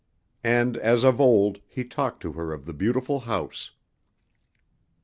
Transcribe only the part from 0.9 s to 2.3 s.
of old he talked